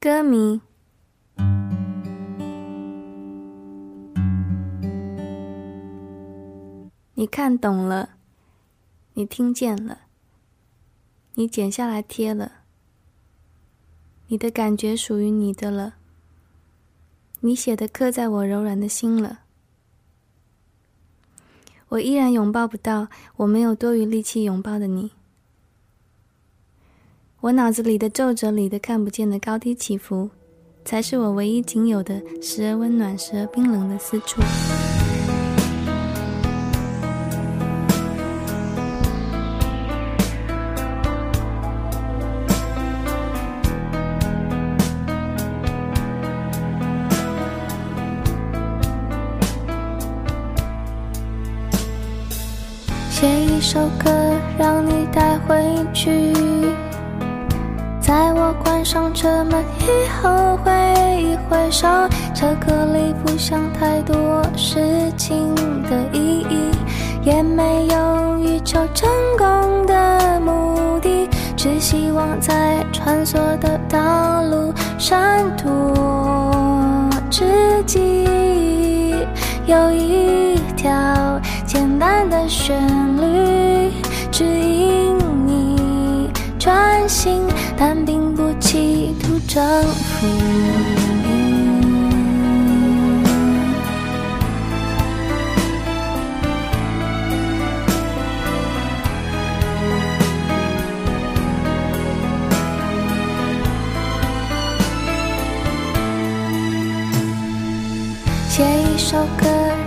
[0.00, 0.60] 歌迷，
[7.14, 8.10] 你看懂了，
[9.14, 10.02] 你听见了，
[11.34, 12.58] 你剪下来贴了，
[14.28, 15.94] 你的感觉属于你的了，
[17.40, 19.40] 你写的刻在我柔软的心了。
[21.88, 23.08] 我依然拥抱不到，
[23.38, 25.17] 我没有多余力气拥抱的你。
[27.40, 30.28] 我脑子里的皱褶里的看不见的高低起伏，
[30.84, 34.42] 才是我唯一仅有的时而温暖、时而冰冷的私处。
[53.08, 54.10] 写一首歌，
[54.58, 55.56] 让你带回
[55.94, 56.34] 去。
[58.08, 60.72] 在我关上车门以后，挥
[61.22, 61.86] 一挥手，
[62.34, 66.70] 车壳里不想太多事情的意义，
[67.22, 77.44] 也没有欲求成功的目的，只希望在穿梭的道路闪躲之
[77.84, 78.24] 际，
[79.66, 80.88] 有一条
[81.66, 82.74] 简单的旋
[83.18, 83.92] 律
[84.32, 85.14] 指引
[85.46, 87.46] 你专心。
[87.80, 91.38] 但并不企图征服你。
[108.48, 109.46] 写一首歌，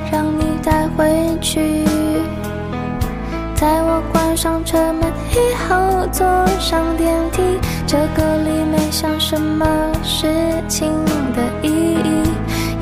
[0.10, 1.91] 让你带回去。
[4.42, 5.04] 上车门
[5.34, 6.26] 以后，坐
[6.60, 7.44] 上电梯。
[7.86, 9.68] 这歌里没想什么
[10.02, 10.26] 事
[10.68, 10.92] 情
[11.36, 12.24] 的意义，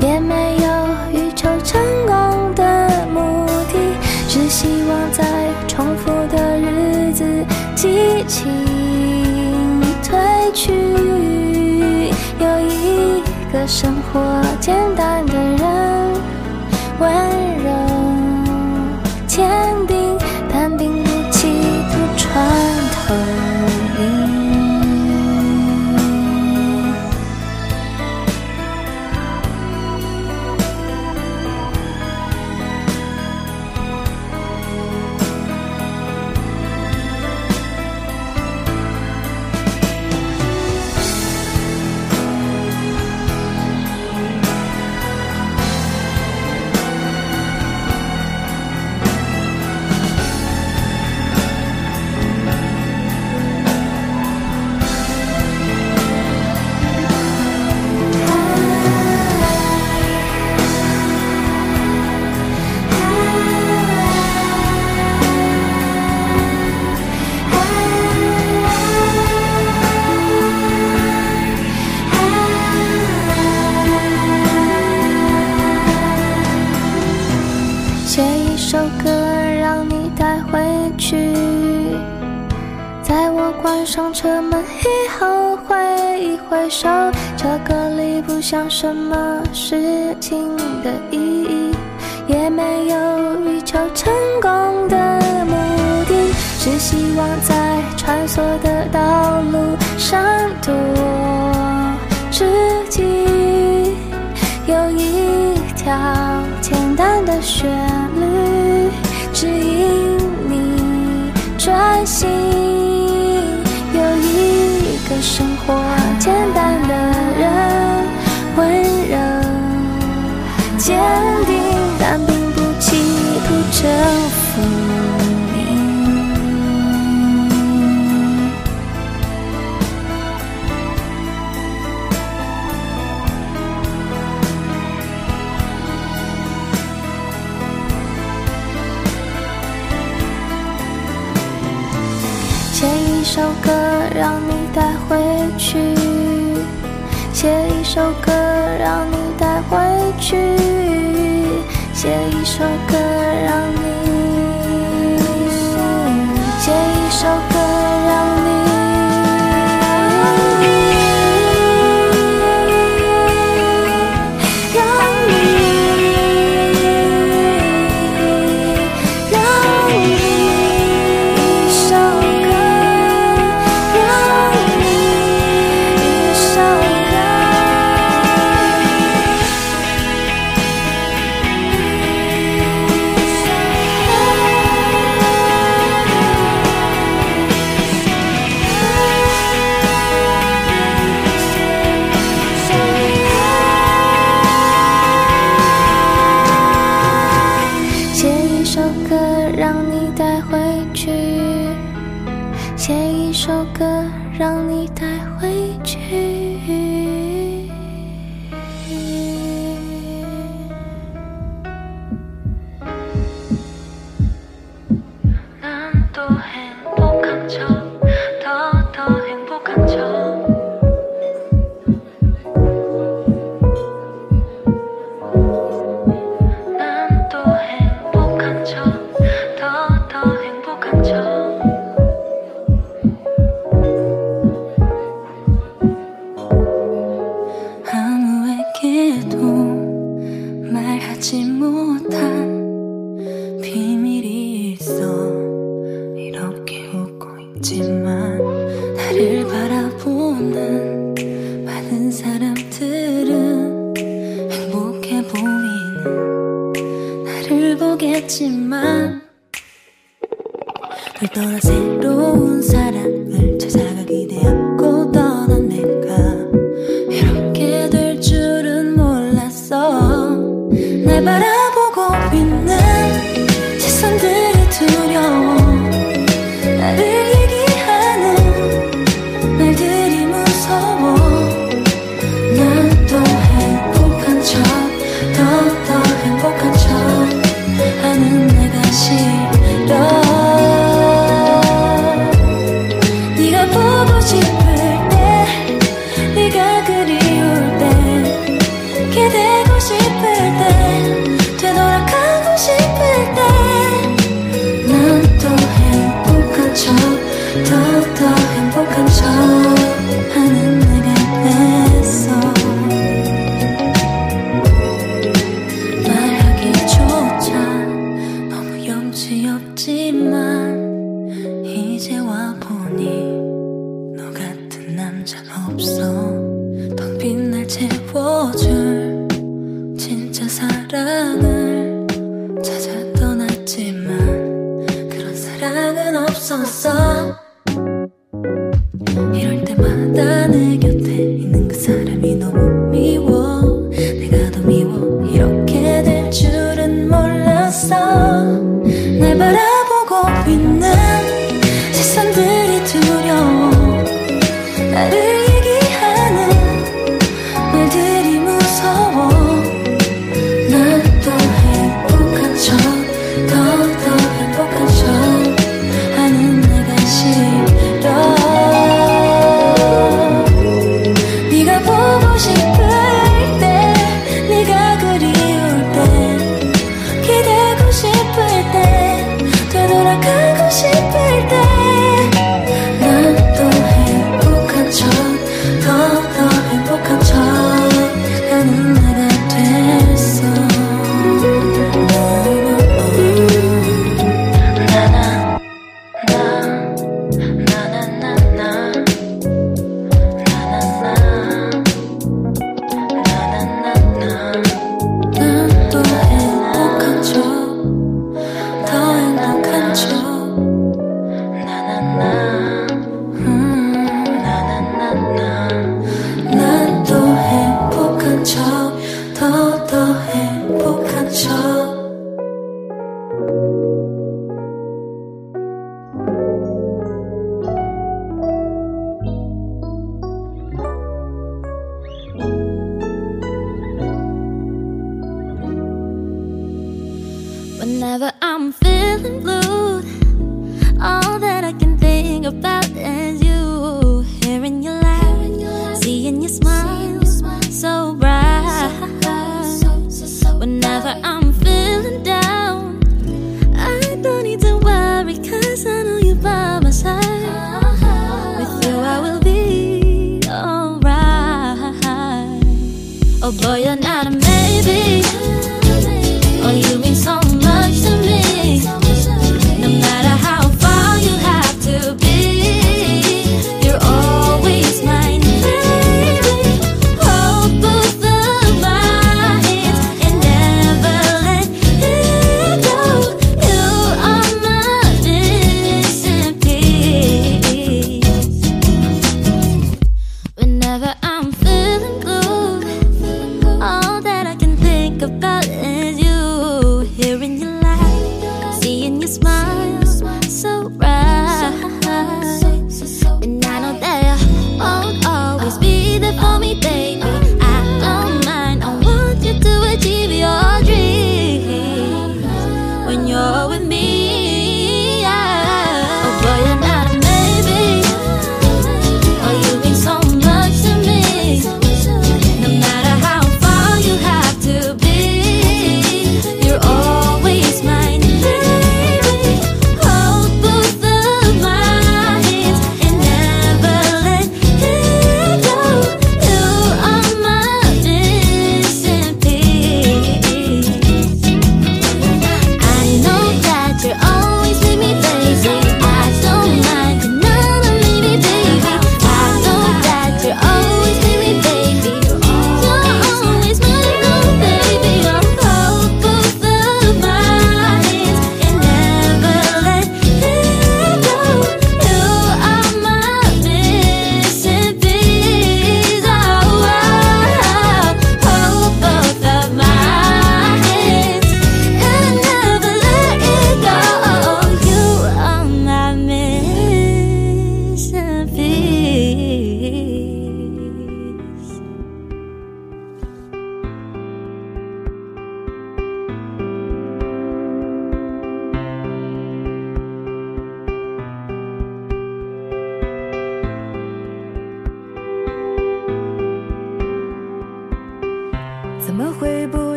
[0.00, 3.76] 也没有欲求成功的目的，
[4.26, 5.22] 只希望在
[5.68, 7.24] 重复的日子，
[7.74, 8.50] 激情
[10.02, 10.72] 褪去，
[12.38, 15.60] 有一个生活简单的人，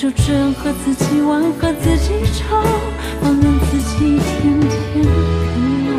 [0.00, 2.62] 就这样和自己玩，和自己吵，
[3.20, 5.04] 放任自己天天变
[5.90, 5.92] 老。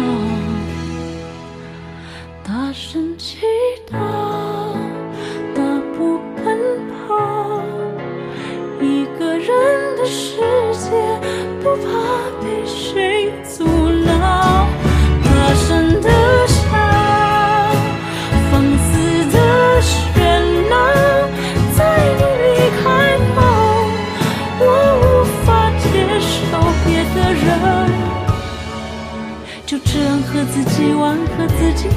[2.44, 3.16] 大声
[30.52, 31.88] 自己玩，和自己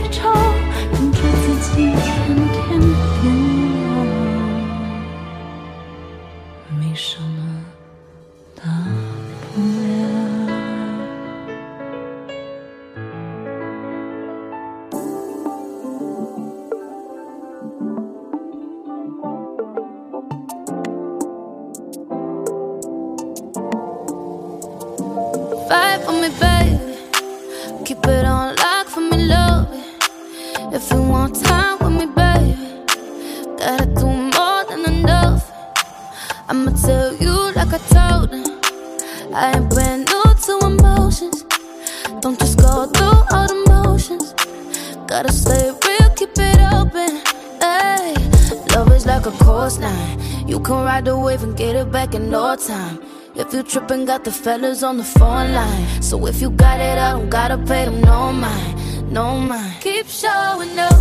[53.54, 56.02] you trippin', got the fellas on the phone line.
[56.02, 59.80] So if you got it, I don't gotta pay them no mind, no mind.
[59.80, 60.92] Keep showing up,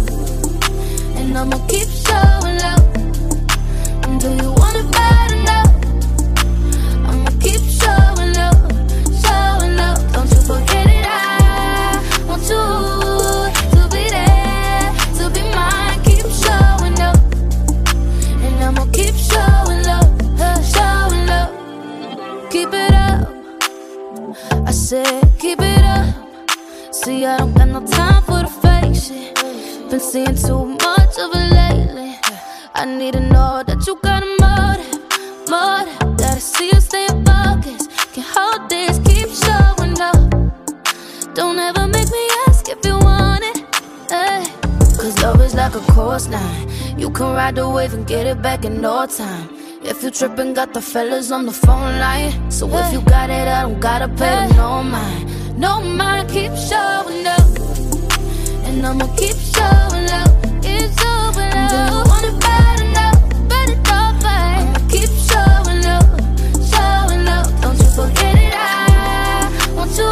[1.17, 2.83] and I'ma keep showing love.
[4.19, 4.52] Do you
[29.93, 32.17] Been seeing too much of it lately.
[32.73, 36.17] I need to know that you got a motive, motive.
[36.17, 37.91] Gotta see you staying focused.
[38.11, 41.35] Can't hold this, keep showing up.
[41.35, 43.57] Don't ever make me ask if you want it.
[44.09, 44.43] Hey.
[44.97, 46.67] Cause love is like a course line.
[46.97, 49.47] You can ride the wave and get it back in no time.
[49.83, 52.49] If you trippin', got the fellas on the phone line.
[52.49, 55.59] So if you got it, I don't gotta pay them no mind.
[55.59, 57.42] No mind, keep showing up.
[58.73, 60.31] And I'ma keep showing up.
[60.63, 61.69] Keep showing up.
[61.71, 63.49] Do you want it bad enough?
[63.49, 64.59] Bet it all back.
[64.59, 66.05] I'ma keep showing up.
[66.71, 67.47] Showing up.
[67.61, 70.11] Don't you forget it, I want you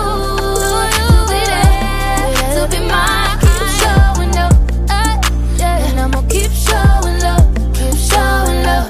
[0.96, 2.56] to be there.
[2.56, 3.38] To be mine.
[3.46, 4.54] Keep showing up.
[4.92, 7.46] eh, And I'ma keep showing up.
[7.78, 8.88] Keep showing up.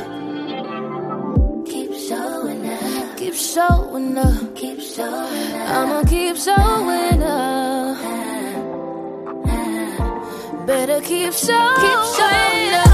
[1.65, 3.17] Keep showing up.
[3.17, 4.55] Keep showing up.
[4.55, 5.69] Keep showing up.
[5.77, 7.10] I'ma keep showing
[10.71, 12.90] Better keep showing, keep showing up.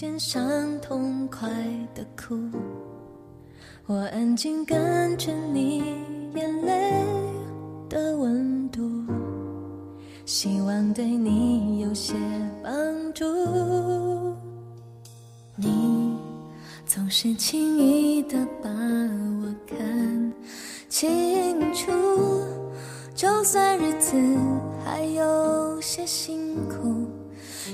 [0.00, 1.48] 肩上痛快
[1.92, 2.38] 的哭，
[3.86, 4.78] 我安静感
[5.18, 5.82] 觉你
[6.36, 7.04] 眼泪
[7.88, 8.80] 的温度，
[10.24, 12.14] 希望对你有些
[12.62, 12.72] 帮
[13.12, 13.24] 助。
[15.56, 16.16] 你
[16.86, 20.32] 总是轻易的把我看
[20.88, 21.90] 清楚，
[23.16, 24.16] 就算日子
[24.84, 27.04] 还有些辛苦，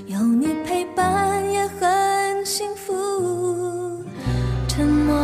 [0.07, 2.04] 有你陪伴也很。
[2.45, 2.93] 幸福
[4.67, 5.17] 沉默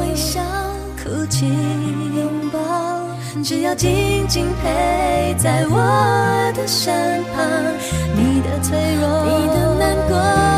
[0.00, 0.40] 微笑
[0.96, 1.44] 哭泣
[2.16, 2.58] 拥抱
[3.44, 7.44] 只要静静陪在我的身旁。
[8.16, 10.55] 你的脆弱你的难过。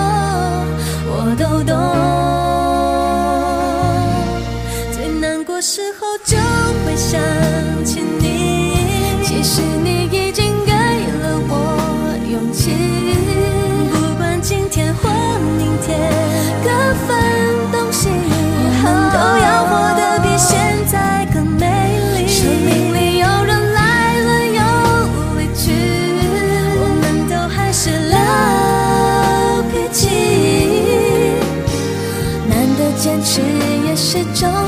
[34.11, 34.68] 始终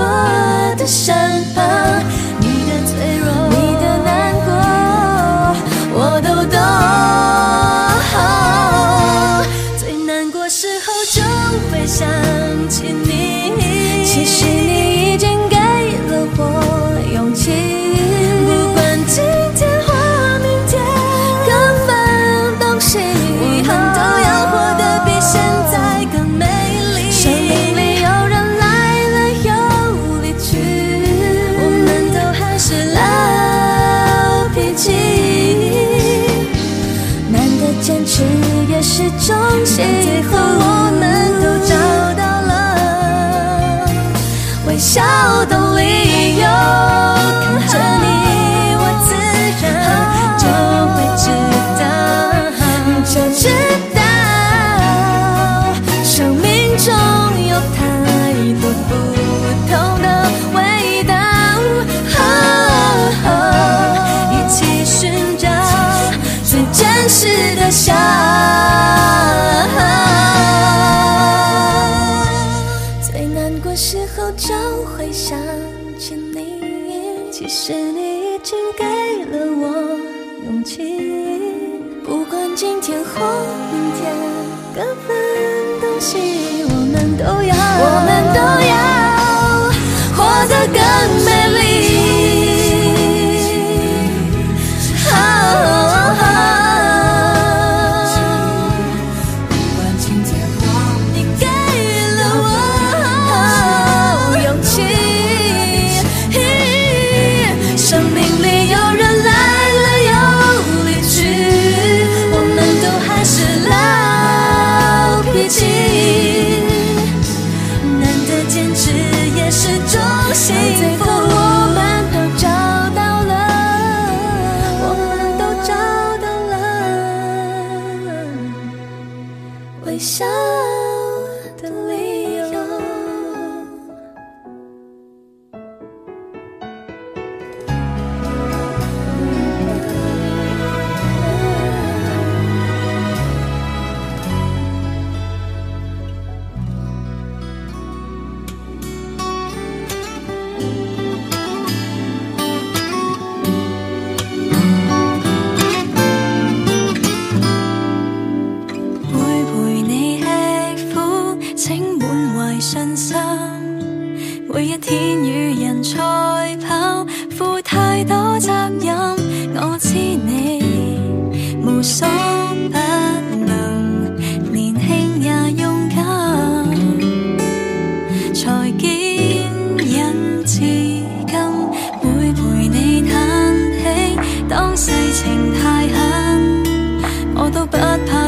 [0.00, 1.14] 我的身
[1.54, 2.19] 旁。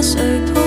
[0.02, 0.61] 怕誰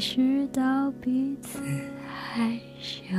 [0.00, 1.60] 意识到彼此
[2.08, 3.14] 害羞。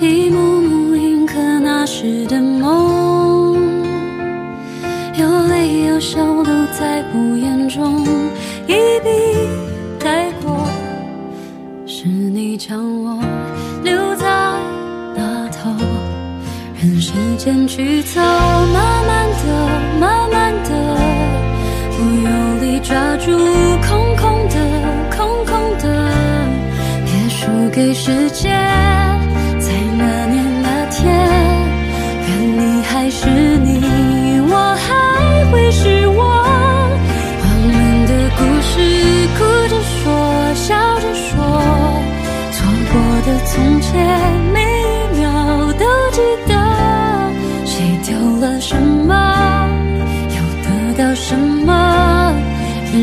[0.00, 3.56] 一幕幕印刻那时的梦，
[5.18, 8.02] 有泪有笑都在不言中，
[8.66, 8.74] 一
[9.04, 9.10] 笔
[9.98, 10.66] 带过，
[11.86, 13.22] 是你将我
[13.84, 14.26] 留在
[15.14, 15.70] 那头，
[16.80, 18.99] 任时间去走吗？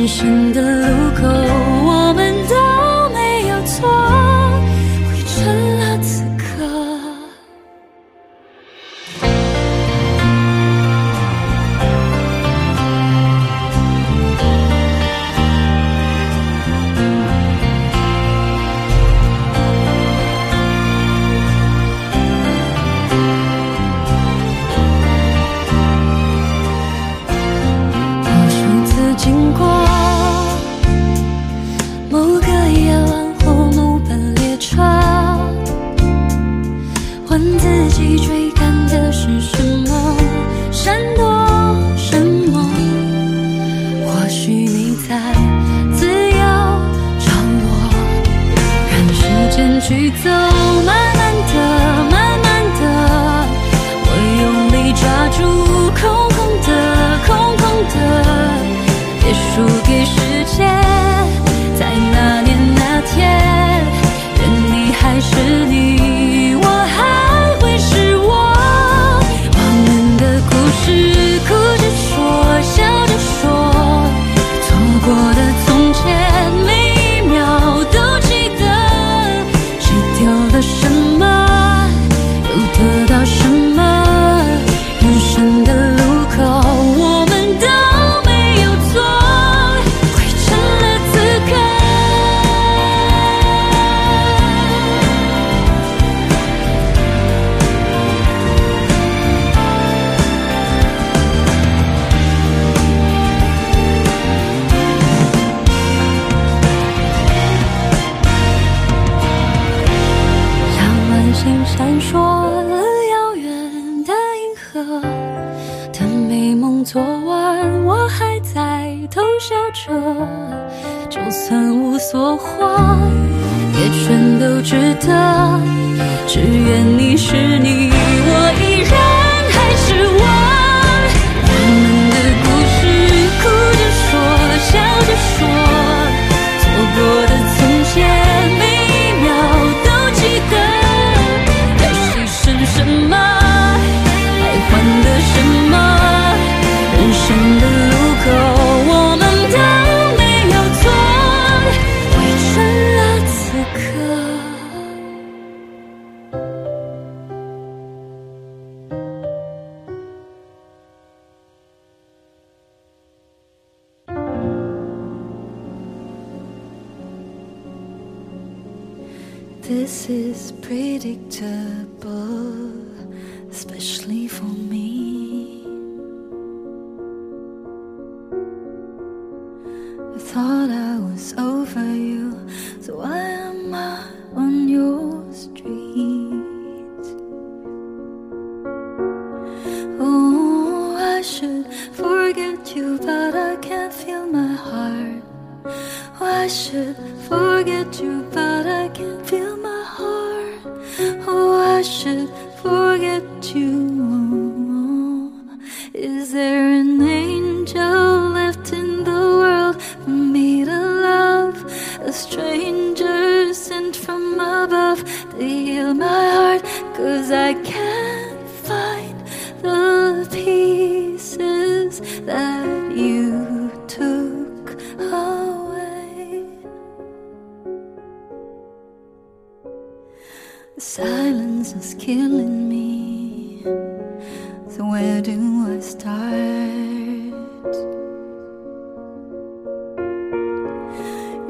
[0.07, 1.66] 人生的路口。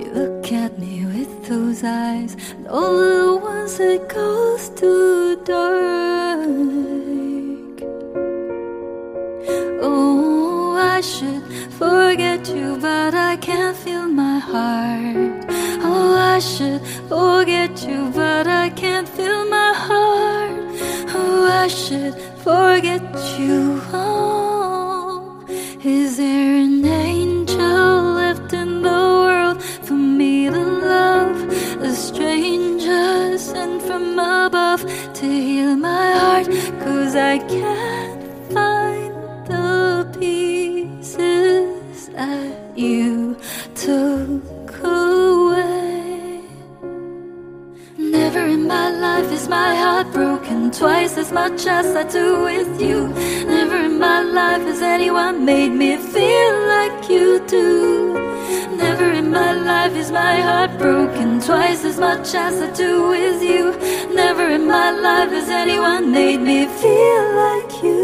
[0.08, 6.48] You look at me with those eyes, and all the ones that goes to dark.
[9.82, 11.44] Oh, I should
[11.74, 15.46] forget you, but I can't feel my heart.
[15.84, 20.72] Oh, I should forget you, but I can't feel my heart.
[21.16, 22.16] Oh, I should
[22.46, 23.04] forget
[23.38, 23.82] you.
[23.92, 24.37] Oh.
[51.42, 53.00] much as I do with you.
[53.56, 57.28] Never in my life has anyone made me feel like you
[57.58, 57.68] do.
[58.84, 63.40] Never in my life is my heart broken twice as much as I do with
[63.52, 63.64] you.
[64.24, 67.97] Never in my life has anyone made me feel like you.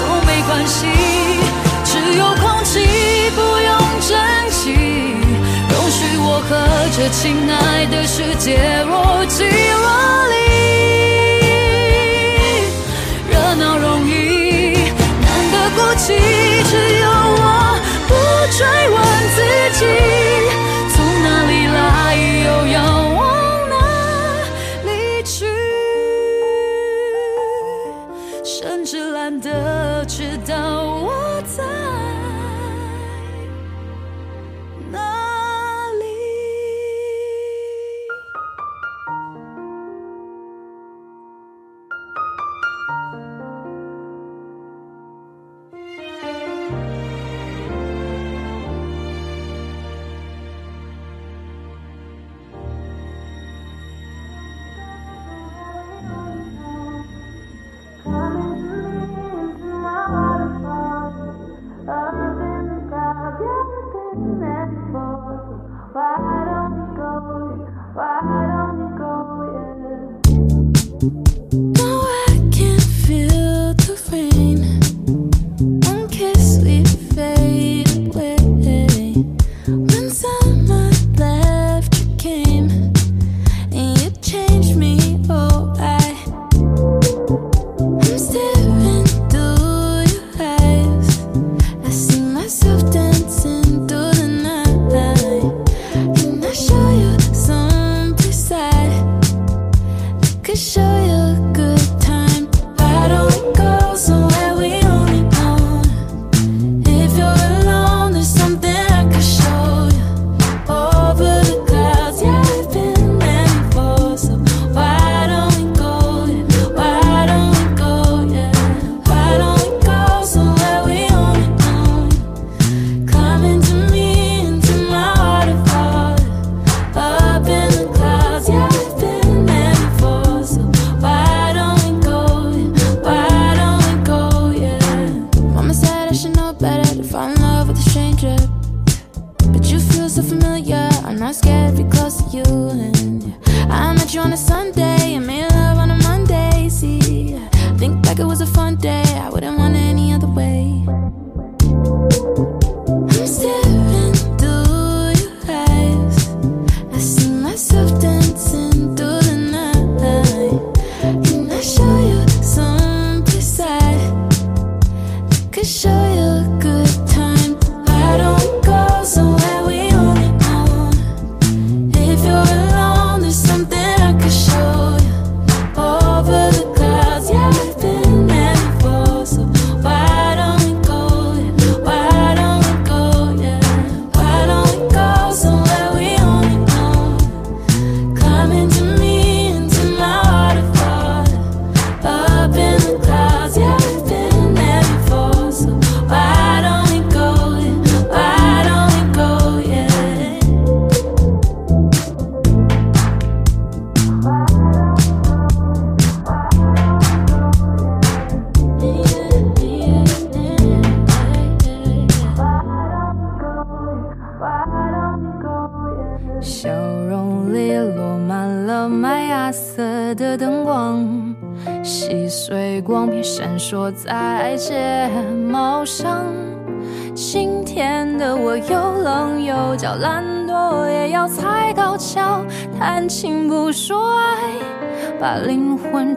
[0.00, 0.86] 都没关系
[1.84, 2.80] 只有空气
[3.34, 3.70] 不用
[4.00, 4.16] 争
[4.50, 4.72] 气
[5.70, 6.50] 容许我和
[6.96, 8.48] 这亲爱的世界
[8.86, 9.84] 若即若
[10.30, 10.34] 离
[13.30, 14.12] 热闹容易
[15.22, 16.06] 难得孤寂
[16.70, 17.44] 只有我
[18.08, 18.10] 不
[18.56, 18.60] 追
[18.90, 18.96] 问
[19.34, 19.38] 自
[19.75, 19.75] 己。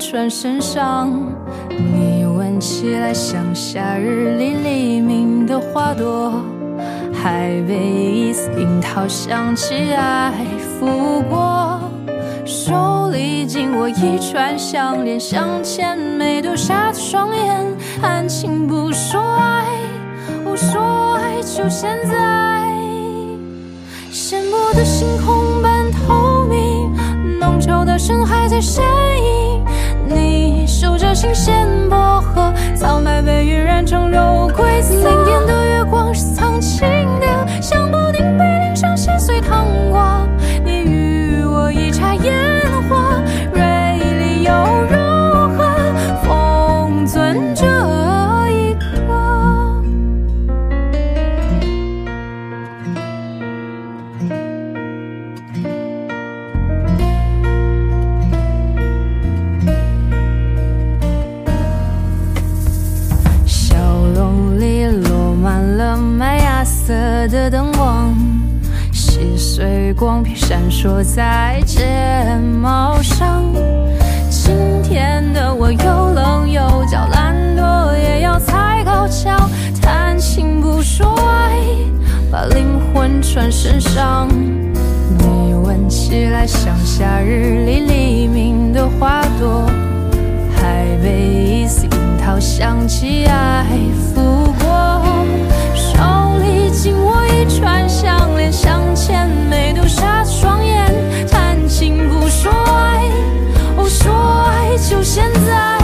[0.09, 1.11] 灵魂穿身上。
[1.69, 6.33] 你闻起来像夏日里黎明的花朵。
[7.13, 10.33] 海贝一丝樱桃香气，爱
[10.79, 11.79] 拂过，
[12.43, 17.65] 手里紧握一串项链，向前没丢下的双眼，
[18.01, 19.63] 谈情不说爱，
[20.45, 22.65] 哦，说爱就现在。
[24.11, 26.91] 羡慕的星空般透明，
[27.39, 28.81] 浓稠的深海在呻
[29.17, 29.58] 吟。
[30.79, 34.93] 嗅着新鲜薄荷，草莓被晕染成肉桂色。
[34.95, 36.87] 零点的月光是苍青
[37.19, 40.25] 的，像布丁被淋上细碎糖果。
[40.63, 42.33] 你与我一插烟
[69.99, 71.85] 光片闪烁在睫
[72.61, 73.43] 毛上。
[74.29, 79.37] 今天的我又冷又娇，懒惰也要踩高跷，
[79.81, 81.59] 谈情不说爱，
[82.31, 84.29] 把灵魂穿身上。
[85.17, 89.69] 你闻起来像夏日里黎明的花朵。
[90.55, 93.65] 还被一丝樱桃香气，爱
[94.15, 94.21] 拂
[94.63, 95.13] 过，
[95.75, 95.99] 手
[96.41, 100.85] 里紧握一串香脸，向前没丢下双眼，
[101.29, 103.11] 谈情不说爱，
[103.75, 105.78] 哦，说爱就现在，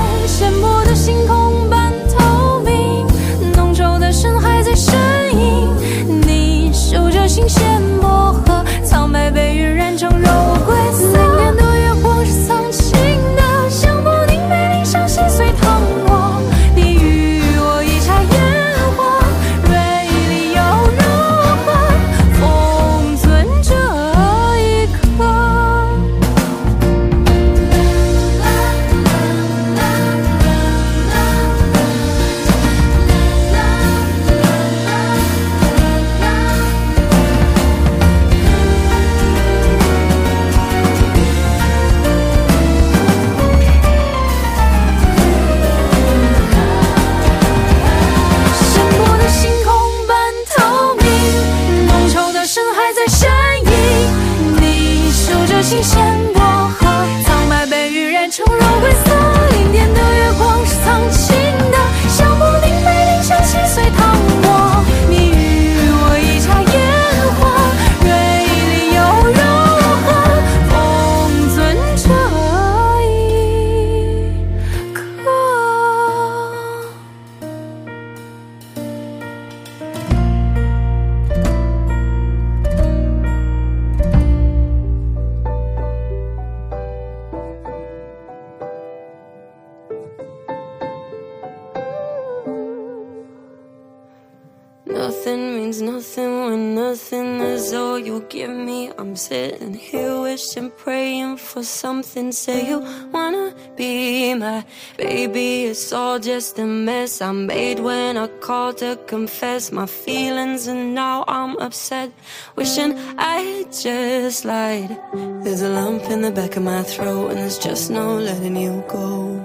[102.15, 102.79] and say you
[103.11, 104.65] wanna be my
[104.97, 105.65] baby.
[105.65, 110.95] It's all just a mess I made when I called to confess my feelings, and
[110.95, 112.11] now I'm upset,
[112.55, 114.97] wishing I just lied.
[115.43, 118.83] There's a lump in the back of my throat, and there's just no letting you
[118.87, 119.41] go.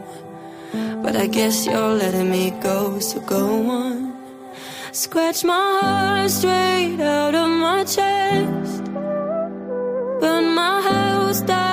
[1.03, 4.15] But I guess you're letting me go, so go on.
[4.93, 8.85] Scratch my heart straight out of my chest.
[10.21, 11.70] Burn my house down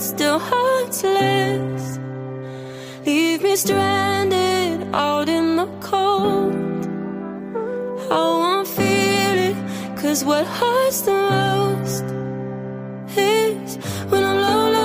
[0.00, 1.98] still heartless.
[3.04, 6.54] Leave me stranded out in the cold.
[8.10, 9.56] I won't feel it,
[9.96, 12.04] cause what hurts the most
[13.16, 13.76] is
[14.10, 14.79] when I'm low.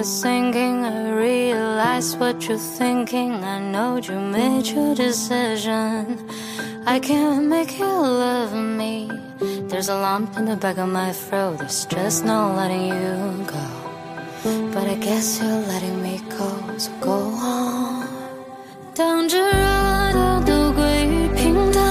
[0.00, 0.82] you're sinking.
[0.82, 3.44] I realize what you're thinking.
[3.44, 6.26] I know you made your decision.
[6.86, 9.10] I can't make you love me.
[9.68, 11.58] There's a lump in the back of my throat.
[11.58, 13.66] There's just no letting you go.
[14.72, 16.48] But I guess you're letting me go.
[16.78, 18.08] So go on.
[18.94, 21.89] 当这热闹都归于平淡。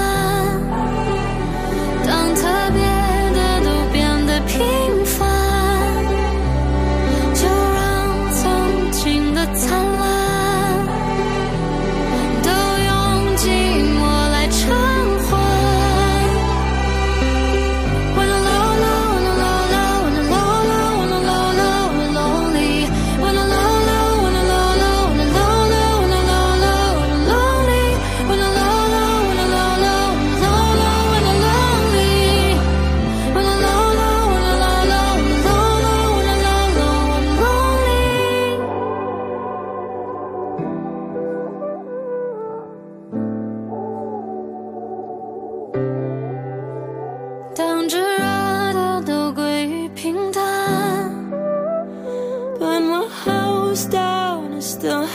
[54.82, 55.06] don't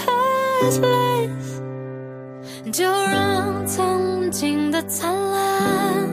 [0.62, 0.82] ask
[2.72, 6.05] 就让曾经的灿烂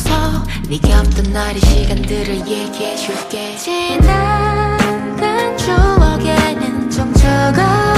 [0.00, 3.56] 없어 네 곁던 날의 시간들을 얘기해줄게.
[3.56, 7.89] 지나간 그 추억에는 정처가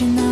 [0.00, 0.29] you know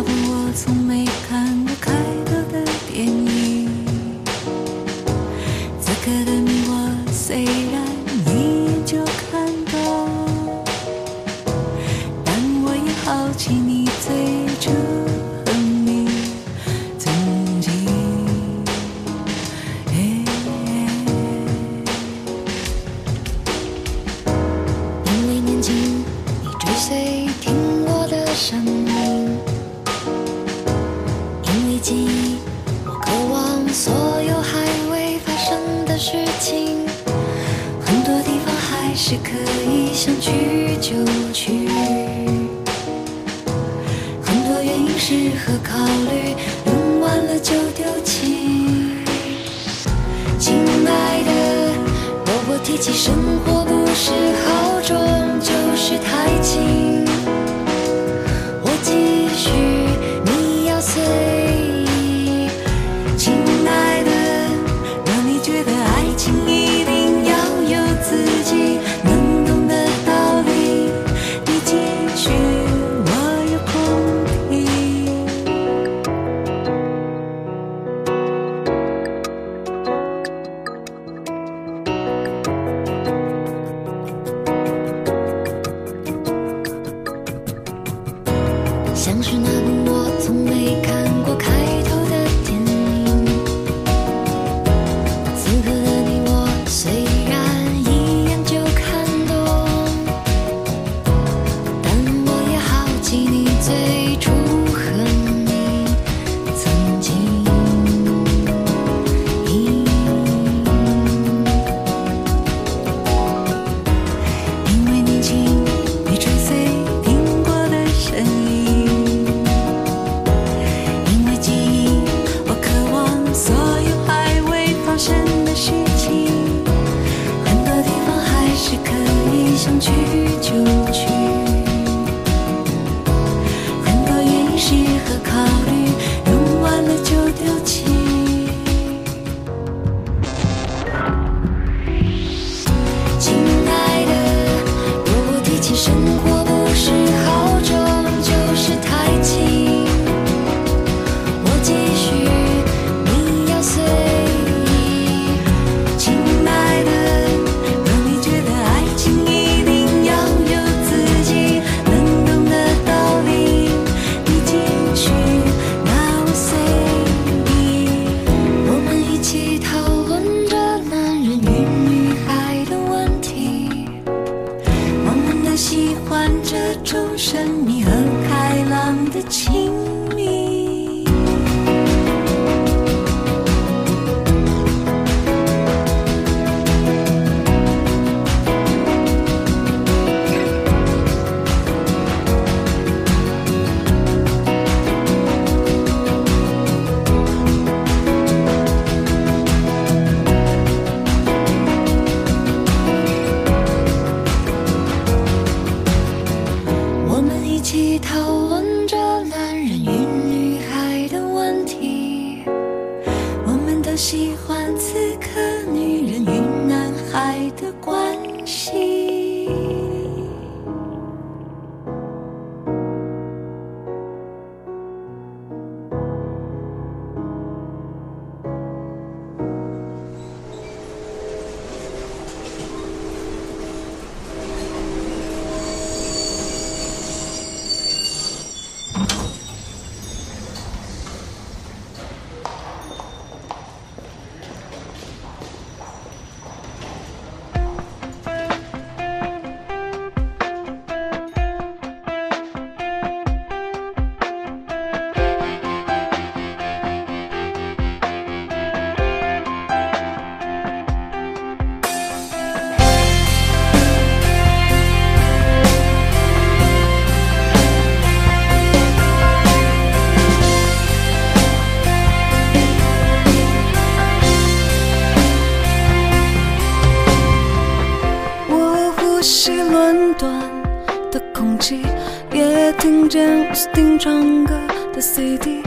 [283.73, 284.53] 丁唱歌
[284.93, 285.61] 的 CD，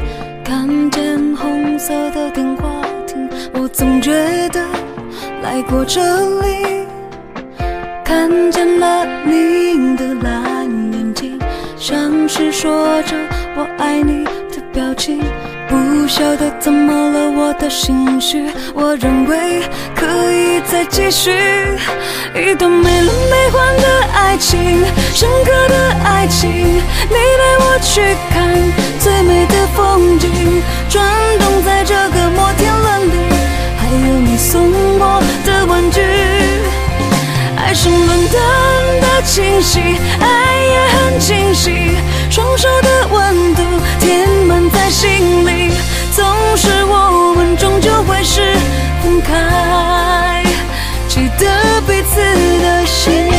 [0.45, 4.13] 看见红色的电话亭，我总觉
[4.49, 4.65] 得
[5.43, 6.01] 来过这
[6.41, 6.87] 里，
[8.05, 11.39] 看见了你的蓝眼睛，
[11.77, 13.17] 像是说着
[13.57, 15.21] 我爱你的表情。
[15.73, 18.45] 不晓得怎么了，我的心绪，
[18.75, 19.63] 我认为
[19.95, 21.31] 可以再继续
[22.35, 24.85] 一段没轮没奂的爱情，
[25.15, 26.51] 深刻的爱情。
[26.51, 28.53] 你带我去看
[29.01, 31.03] 最美的风景，转
[31.39, 33.17] 动在这个摩天轮里，
[33.79, 36.03] 还有你送我的玩具。
[37.57, 39.81] 爱上伦敦的清晰，
[40.21, 40.27] 爱
[40.61, 41.97] 也很清晰，
[42.29, 43.63] 双手的温度
[43.99, 45.73] 填满在心里。
[46.15, 46.23] 总
[46.55, 48.55] 是我们终究会是
[49.03, 50.45] 分开，
[51.09, 52.21] 记得彼此
[52.63, 53.32] 的心。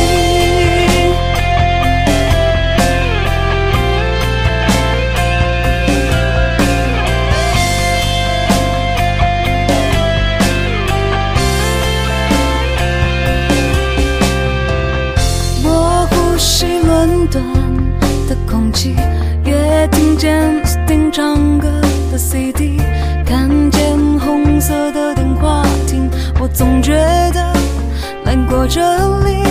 [28.48, 28.80] 过这
[29.24, 29.42] 里，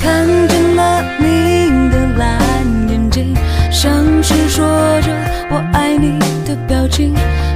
[0.00, 2.38] 看见了你的蓝
[2.88, 3.34] 眼睛，
[3.70, 3.90] 像
[4.22, 4.66] 是说
[5.02, 5.10] 着
[5.50, 7.14] 我爱你的表情。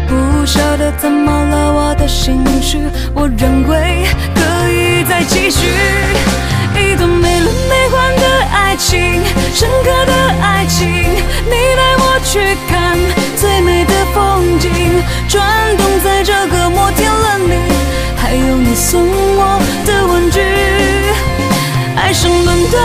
[0.08, 2.78] 不晓得怎么了，我的心绪，
[3.14, 5.66] 我认为可以再继续
[6.76, 9.20] 一段没轮没奂的爱情，
[9.54, 10.12] 深刻的
[10.42, 10.86] 爱情。
[10.88, 12.98] 你带我去看
[13.36, 14.70] 最美的风景，
[15.28, 15.42] 转
[15.76, 17.54] 动在这个摩天轮里，
[18.32, 19.06] 还有你送
[19.36, 20.40] 我的玩具。
[21.94, 22.80] 爱上伦敦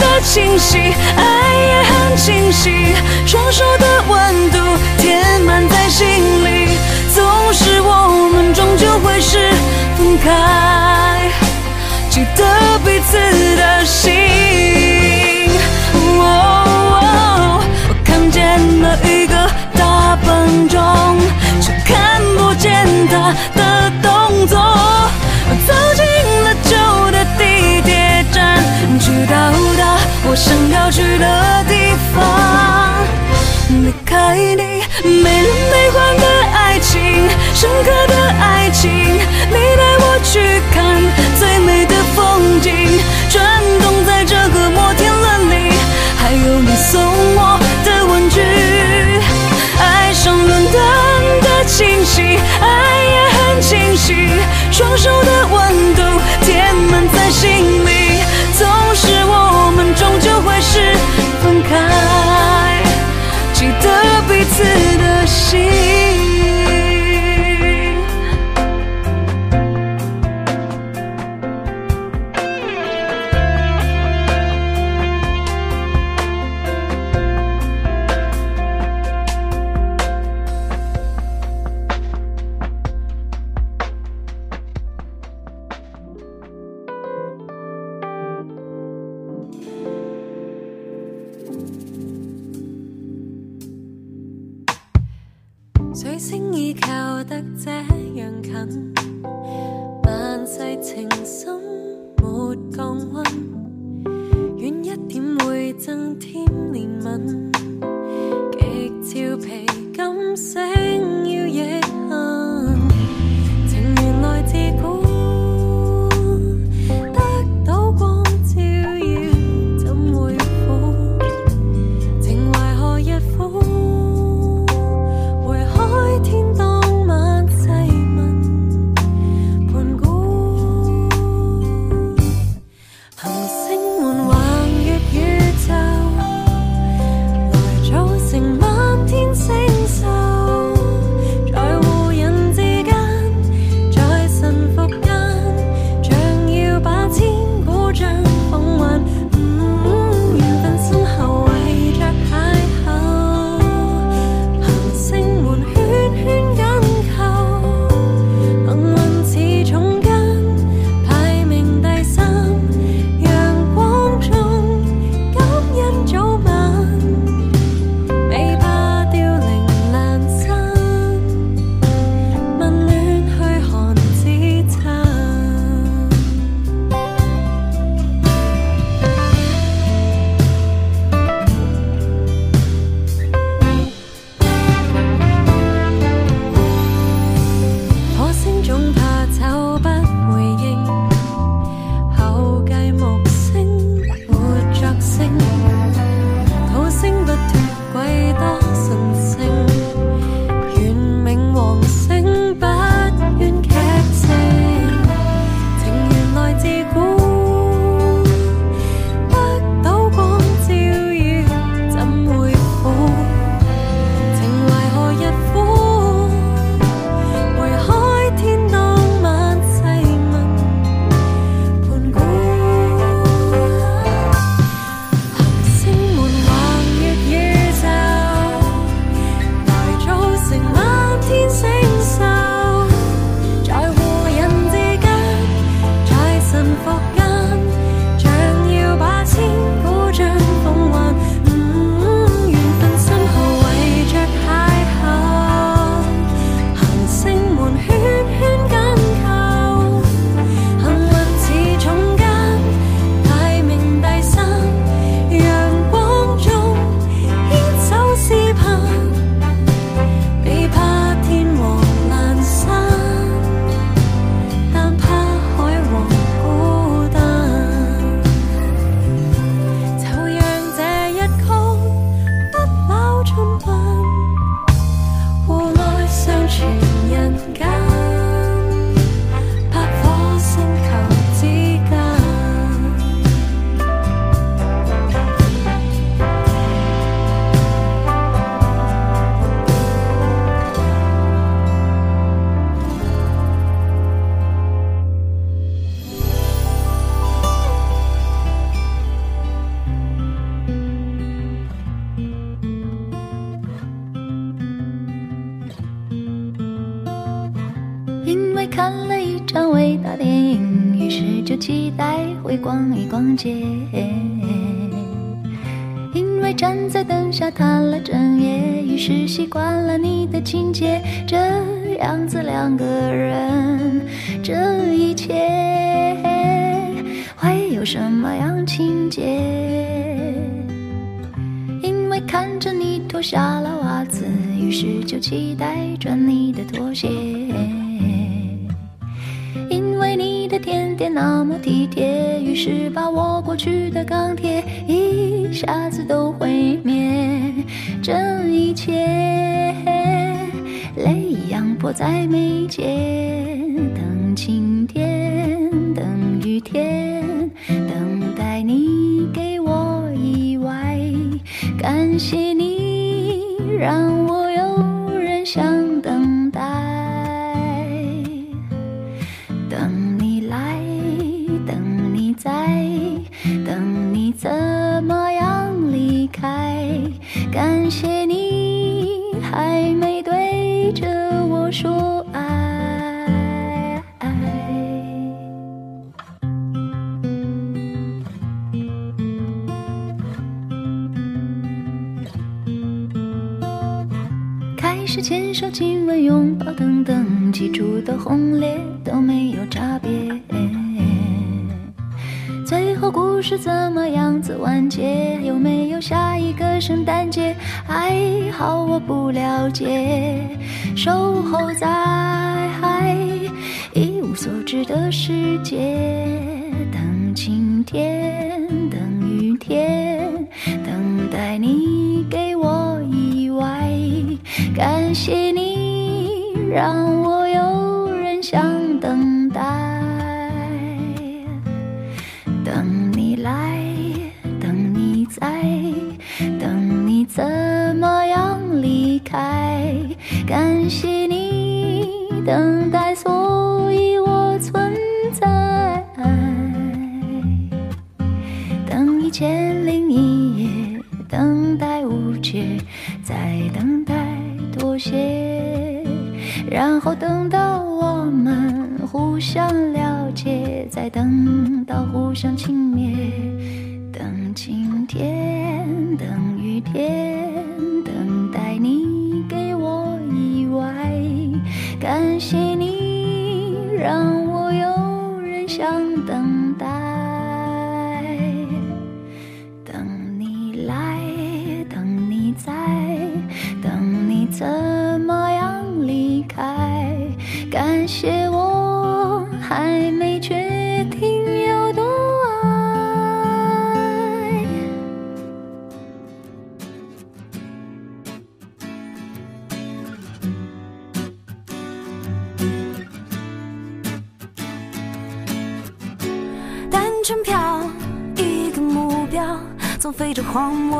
[0.00, 0.78] 的清晰，
[1.16, 2.92] 爱也很清晰，
[3.24, 4.58] 双手的温度
[4.98, 6.08] 填满在心
[6.44, 6.76] 里。
[7.14, 9.52] 总是我们终究会是
[9.96, 11.30] 分开，
[12.10, 12.44] 记得
[12.84, 13.16] 彼此
[13.54, 14.10] 的心。
[16.18, 19.36] 哦我看见了一个
[19.78, 21.16] 大笨钟，
[21.60, 24.69] 却看不见它的动作。
[30.30, 32.22] 我想要去的地方。
[33.82, 36.24] 离开你，没轮没奂的
[36.54, 38.88] 爱情，深刻的爱情。
[38.92, 41.02] 你带我去看
[41.36, 43.42] 最美的风景，转
[43.82, 45.72] 动在这个摩天轮里，
[46.16, 47.02] 还有你送
[47.34, 48.40] 我的玩具。
[49.80, 50.80] 爱上伦敦
[51.42, 54.28] 的清晰，爱也很清晰，
[54.70, 56.02] 双手的温度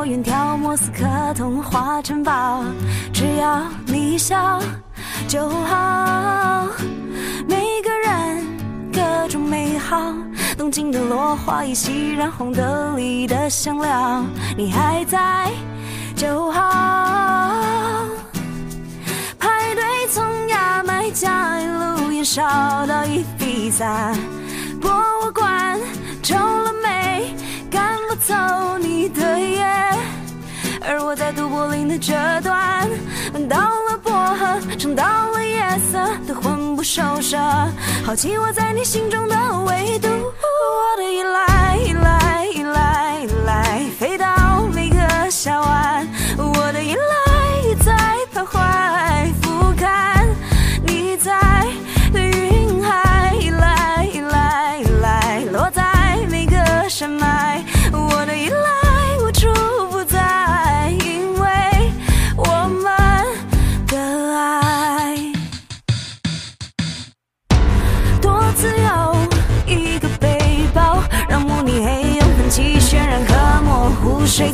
[0.05, 2.65] 远眺莫斯科童话城堡，
[3.13, 4.59] 只要你笑
[5.29, 6.67] 就好，
[7.47, 8.47] 每个人
[8.93, 10.13] 各种美好，
[10.57, 14.25] 东京的落花，依稀染红的里的香料，
[14.57, 15.49] 你还在
[16.17, 16.61] 就好，
[19.39, 22.43] 排队从牙买加一路烟烧
[22.87, 24.13] 到伊比萨
[24.81, 24.91] 博
[25.25, 25.79] 物馆，
[26.23, 27.35] 皱了眉，
[27.71, 28.35] 赶不走
[28.79, 29.90] 你的眼。
[30.91, 32.13] 而我在赌柏林的这
[32.43, 32.85] 段，
[33.33, 35.63] 闻到了薄荷，尝到了夜
[35.93, 37.39] 色，都魂不守舍。
[38.05, 39.37] 好奇我在你心中的
[39.67, 46.09] 维度，我的依赖，依赖，依赖，依赖，飞到每个小湾。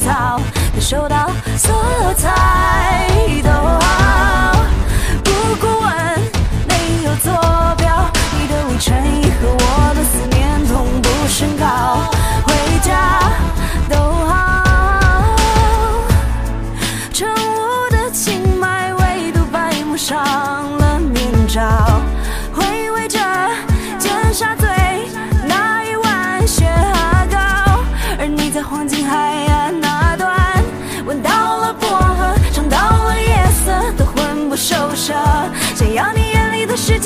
[0.06, 0.40] 感
[0.80, 1.72] 受到色
[2.14, 3.85] 彩的。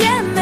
[0.01, 0.40] siempre.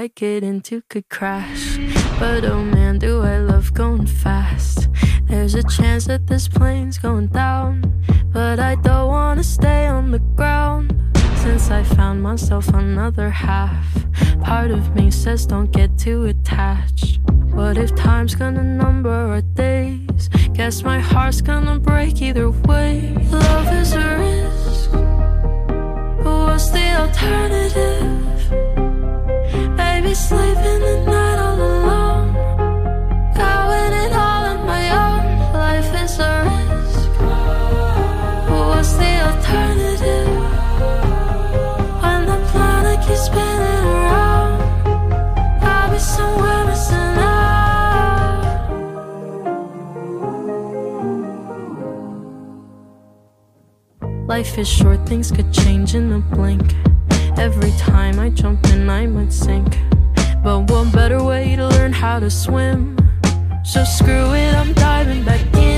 [0.00, 1.76] I get into could crash.
[2.18, 4.88] But oh man, do I love going fast.
[5.28, 7.82] There's a chance that this plane's going down.
[8.32, 10.96] But I don't wanna stay on the ground.
[11.42, 13.84] Since I found myself another half,
[14.40, 17.20] part of me says don't get too attached.
[17.52, 20.30] What if time's gonna number our days?
[20.54, 23.14] Guess my heart's gonna break either way.
[23.30, 24.92] Love is a risk,
[26.24, 28.79] but what's the alternative?
[30.14, 32.32] sleeping the night all alone.
[33.34, 35.22] Going it all on my own.
[35.52, 37.10] Life is a risk.
[38.50, 40.28] What's the alternative?
[42.02, 44.60] When the planet keeps spinning around,
[45.62, 47.38] I'll be somewhere missing out.
[54.26, 56.74] Life is short, things could change in a blink.
[57.38, 59.78] Every time I jump in, I might sink.
[60.42, 62.96] But one better way to learn how to swim.
[63.62, 65.69] So screw it, I'm diving back in.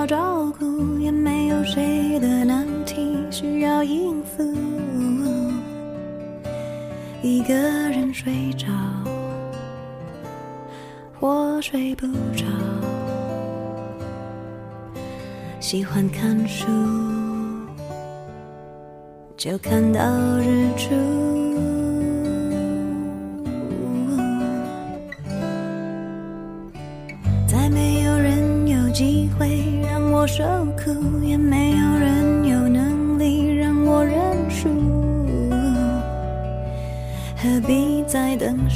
[0.00, 4.42] 要照顾，也没有谁的难题需要应付。
[7.20, 8.66] 一个人睡着，
[11.20, 12.46] 或睡不着，
[15.60, 16.64] 喜欢看书，
[19.36, 20.00] 就看到
[20.38, 21.39] 日出。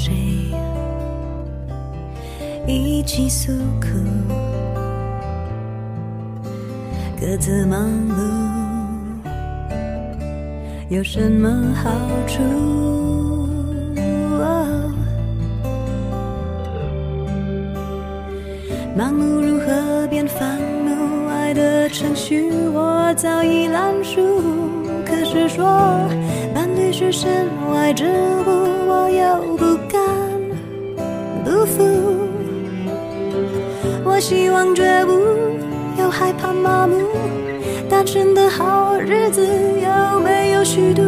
[0.04, 0.12] 谁
[2.66, 3.50] 一起诉
[3.80, 3.88] 苦？
[7.18, 8.20] 各自忙碌
[10.90, 11.90] 有什么好
[12.26, 12.42] 处？
[14.42, 14.92] 哦
[18.94, 21.30] 盲目如何变烦怒？
[21.30, 24.20] 爱的程序我早已烂熟。
[25.06, 25.64] 可是说
[26.54, 28.04] 伴侣是身外之
[28.46, 28.53] 物，
[34.26, 35.12] 希望绝不，
[36.00, 36.96] 又害怕麻木。
[37.90, 41.02] 单纯的好日子有没有虚度？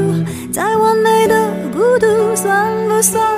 [0.53, 3.36] 再完美的孤独，算不算